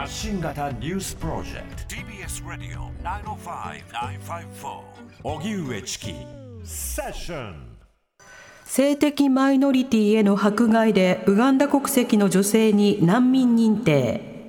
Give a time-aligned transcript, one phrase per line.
[0.00, 1.94] 発信型ニュースプロジェクト。
[1.94, 4.80] TBS ラディオ905-954
[5.24, 6.14] おぎゅうえちき
[6.64, 7.76] セッション
[8.64, 14.39] 性的マイノリティへの迫害でウガンダ国籍の女性に難民認定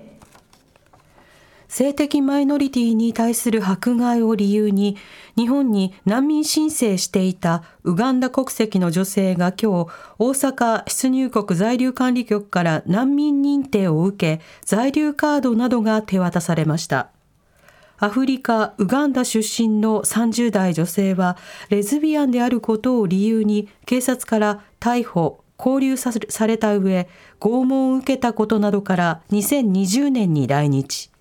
[1.72, 4.98] 性的マイノリティに対する迫害を理由に
[5.38, 17.10] 日本に難民申請していたウガンダ国籍の女性が今日大阪出入国在留管理局から難民認定を受け在留カードなどが手渡されました。
[18.00, 21.38] アフリカ・ウガンダ出身の30代女性は
[21.70, 26.12] レズビアンであることを理由に警察から逮捕拘留さ
[26.48, 27.08] れた上
[27.40, 31.12] 拷問を受けたことなどから2020年に来日。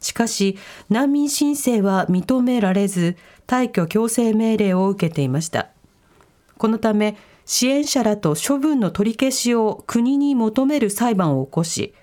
[0.00, 0.58] しかし、
[0.90, 3.16] 難民申請は認められず、
[3.46, 5.68] 退去強制命令を受けていました。
[6.56, 11.94] このため、支援者らと処分の取り消しを国に求める裁判を起こし、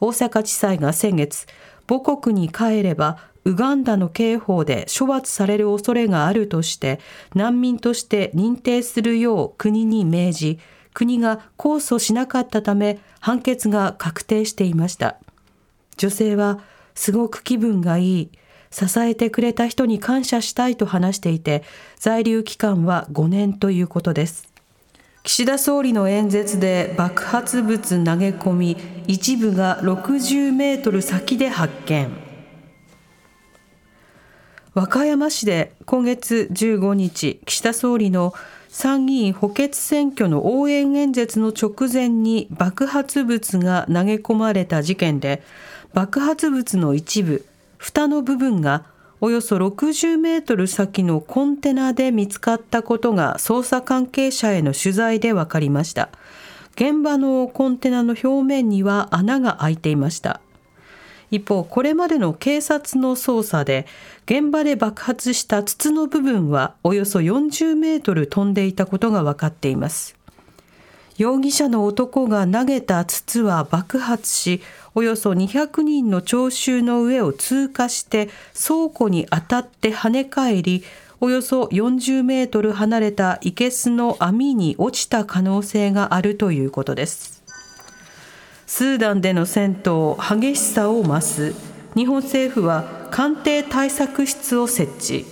[0.00, 1.46] 大阪地裁が先月、
[1.86, 6.98] 母国に帰ればウガンダの刑法で処罰される恐れがあるとして
[7.34, 10.58] 難民として認定するよう国に命じ
[10.94, 15.16] 国が控訴しなかったため判決が確定していました
[15.96, 16.60] 女性は
[16.94, 18.30] すごく気分がいい。
[18.70, 21.62] 支えてくれた人に感謝したいと話していて、
[21.96, 24.48] 在留期間は5年ということです。
[25.22, 32.10] 岸田総理の演説で爆発物投げ込み、一部が60メートル先で発見。
[34.74, 38.34] 和歌山市で今月15日、岸田総理の
[38.68, 45.44] 参議院補欠選挙の応援演説の直前に爆発物が投げ込まれた事件で、
[45.94, 47.46] 爆発物の一部、
[47.78, 48.84] 蓋の部分が
[49.20, 56.08] およそ60メートル先のコンテナで見つかったことが捜査関係者への取材で分かりました。
[56.74, 60.40] 現場のコンテナの表面には穴が開いていました。
[61.30, 63.86] 一方、これまでの警察の捜査で、
[64.24, 70.16] 現場で爆発した筒の部分はおよそ40メートル飛んでいたことが分かっています。
[71.16, 74.60] 容疑者の男が投げた筒は爆発し、
[74.96, 80.84] およそ200人の聴衆の上を通過して倉庫に当たって跳ね返り
[81.20, 87.42] およそ40メートル離れた生けすの網に落ちた可能性があるということです。
[88.66, 91.54] スーダンでの戦闘激しさを増す。
[91.94, 95.24] 日本政府は官邸対策室を設置。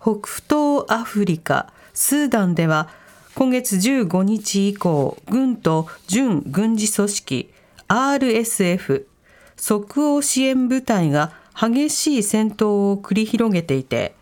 [0.00, 2.88] 北東アフリカスーダンでは
[3.34, 7.51] 今月15日以降、軍と準軍事組織
[7.92, 9.04] RSF
[9.54, 14.14] 即応支援部隊が激しい戦闘を繰り広げていて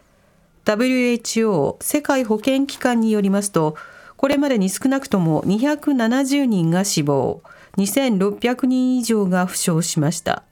[0.64, 3.76] WHO 世界保健機関によりますと
[4.16, 7.42] これまでに少なくとも270人が死亡
[7.76, 10.42] 2600人以上が負傷しました。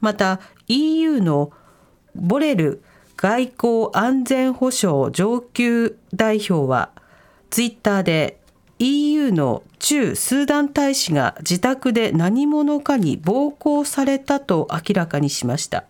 [0.00, 1.52] また EU の
[2.14, 2.82] ボレル
[3.18, 6.90] 外交安全保障上級代表は
[7.50, 8.39] ツイッターで
[8.82, 15.84] EU の駐スーダン大使が自宅で何者かに暴行されたと明らかにしました。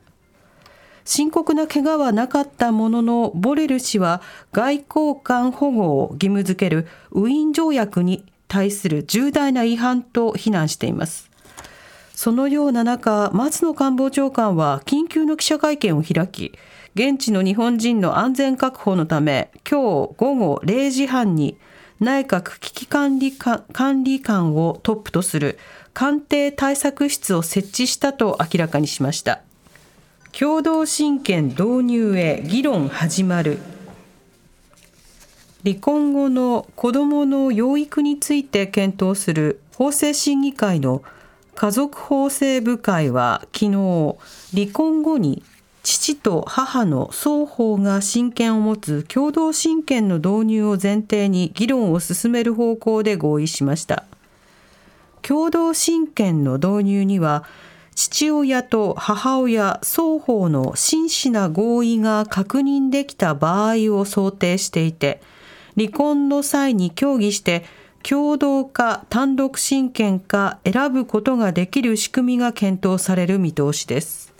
[1.04, 4.20] 深刻な怪我はなかったものの、ボレル氏は
[4.52, 11.30] 外交官保護を義務付けるウィーン条約に対する重大な違反と非難しています。
[12.12, 16.58] そのような中、松野官房長官は緊急の記者会見を開き、
[16.96, 21.56] 現地の日本人の安全確保のため、今日午後0時半に
[22.00, 25.58] 内閣危機管理管理官をトップとする
[25.92, 29.42] 官邸対策室を設置したと明らかにしました。
[30.32, 33.58] 共同親権導入へ議論始まる。
[35.62, 41.02] 離婚後の子どもの養育について検討する法制審議会の
[41.54, 44.16] 家族法制部会は昨日
[44.54, 45.42] 離婚後に
[45.82, 54.04] 父と母の双方が親権を持つ共同親権の導入を前提に議論を進める方向で合意しました。
[55.22, 57.44] 共同親権の導入には
[57.94, 65.20] 父親と母親双方の真摯な合意が確認できた場合を想定していて
[65.76, 67.64] 離婚の際に協議して
[68.02, 74.32] 共同か単独親権か選ぶことができる仕組みが検討される見通しです。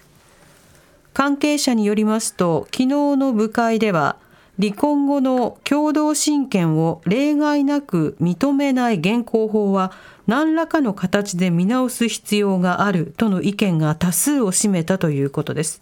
[1.13, 2.87] 関係者によりますと、昨日
[3.17, 4.17] の部会では、
[4.61, 9.91] 離婚後の共同親権を例外なく認めない現行法は
[10.27, 15.81] 何らかの形で見直す必要があるとの意見が多数を占めたということです。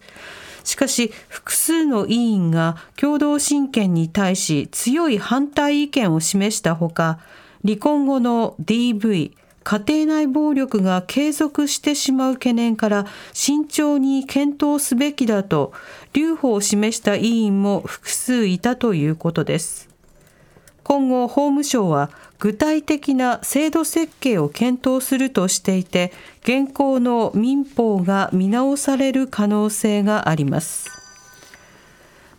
[0.62, 7.18] しかし、複数の委員が共同親権に対し強い反対意見を示したほか、
[7.64, 9.32] 離婚後の DV、
[9.68, 13.04] 家庭内暴力が継続してしまう懸念から
[13.34, 15.74] 慎重に検討すべきだと
[16.14, 19.90] 留保を示した委員も複数いたということです。
[20.84, 26.14] 今後法務省は具体的な制度設計を検討するとしていて
[26.44, 30.88] 現行の民法が見直される可能性があります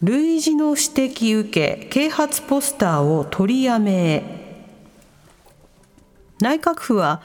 [0.02, 0.82] 類似の指
[1.14, 4.39] 摘受け啓発ポスターを取りやめ
[6.42, 7.22] 内閣府は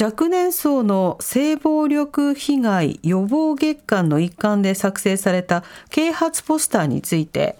[0.00, 7.58] 若年層の性暴力被害予防月間の一環で作成された啓発ポスターについて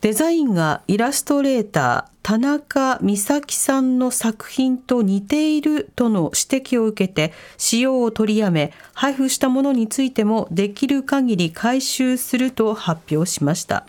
[0.00, 13.86] デザインがイラストレーター田中美咲さんの作品と似ているとの指摘を受けて使用を取りやめ配布したものについてもできる限り回収すると発表しました。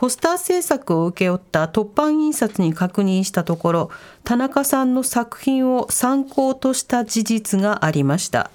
[0.00, 3.90] ポスター制作を請け負った突版印刷に確認したところ
[4.24, 8.50] 田中さんの作品を参考とした事実がありました。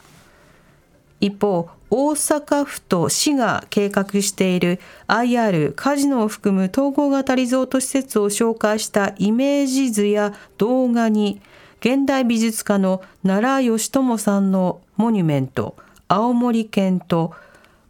[1.22, 11.42] 一方大阪府と市が計画している IR カジノを含む統合型リゾート施設を紹介したイメージ図や動画に
[11.80, 15.76] 現代美術家の奈良義智さんのモニュメント
[16.08, 17.36] 青森県と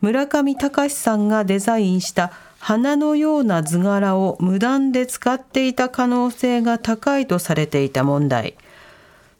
[0.02, 2.34] 村上隆さんがデザインした
[2.68, 8.56] 花のような図柄を無断で使っていた可能性が高いとされていた問題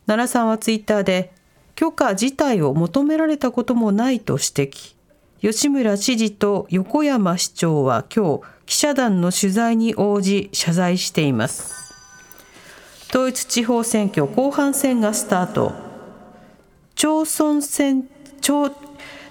[0.06, 1.32] 奈良さんはツイッターで
[1.74, 4.96] 許可自体を求められたこともないと指摘。
[5.42, 11.74] 吉村知事と横山市長は今日、記者団の取材に応じ謝罪しています。
[13.10, 15.74] 統一地方選挙後半戦がスタート。
[16.94, 18.08] 町村選、
[18.40, 18.70] 町、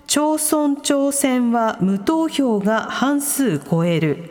[0.06, 4.30] 町村長選は無投票が半数超える。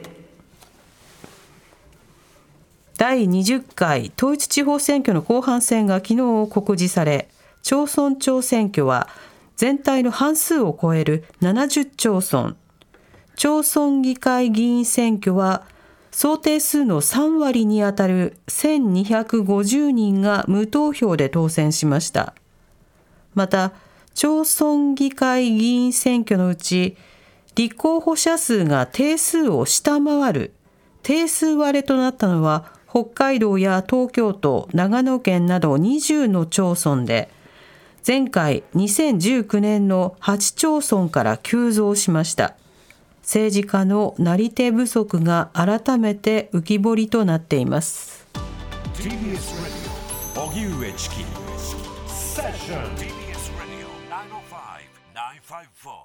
[2.97, 6.17] 第20回統一地方選挙の後半戦が昨日
[6.49, 7.29] 告示され、
[7.61, 9.09] 町村長選挙は
[9.55, 12.55] 全体の半数を超える70町村、
[13.35, 15.65] 町村議会議員選挙は
[16.11, 22.35] 想定数の3割にあたる1250人が無投票で当選しました。
[23.33, 23.73] また、
[24.13, 26.97] 町村議会議員選挙のうち、
[27.55, 30.53] 立候補者数が定数を下回る
[31.03, 37.29] 定数割れとなったのは北海道や東京都、長野県など20の町村で、
[38.05, 42.55] 前回2019年の8町村から急増しました。
[43.21, 48.27] 政治家のなり手不足が改めて浮き彫りとなっています。
[55.53, 56.02] five four.